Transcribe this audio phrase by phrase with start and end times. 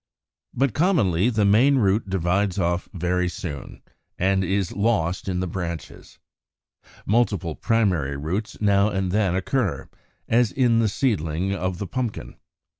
[0.55, 3.83] But commonly the main root divides off very soon,
[4.17, 6.17] and is lost in the branches.
[7.05, 9.89] Multiple primary roots now and then occur,
[10.27, 12.37] as in the seedling of Pumpkin (Fig.